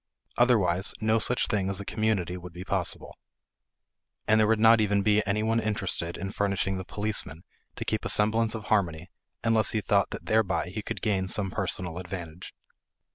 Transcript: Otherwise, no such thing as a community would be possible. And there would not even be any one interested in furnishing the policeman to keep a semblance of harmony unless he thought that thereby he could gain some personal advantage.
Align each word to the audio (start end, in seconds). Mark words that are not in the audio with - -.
Otherwise, 0.35 0.95
no 0.99 1.19
such 1.19 1.45
thing 1.45 1.69
as 1.69 1.79
a 1.79 1.85
community 1.85 2.35
would 2.35 2.53
be 2.53 2.63
possible. 2.65 3.15
And 4.27 4.39
there 4.39 4.47
would 4.47 4.59
not 4.59 4.81
even 4.81 5.03
be 5.03 5.21
any 5.27 5.43
one 5.43 5.59
interested 5.59 6.17
in 6.17 6.31
furnishing 6.31 6.79
the 6.79 6.83
policeman 6.83 7.43
to 7.75 7.85
keep 7.85 8.03
a 8.03 8.09
semblance 8.09 8.55
of 8.55 8.63
harmony 8.63 9.11
unless 9.43 9.73
he 9.73 9.79
thought 9.81 10.09
that 10.09 10.25
thereby 10.25 10.69
he 10.69 10.81
could 10.81 11.03
gain 11.03 11.27
some 11.27 11.51
personal 11.51 11.99
advantage. 11.99 12.51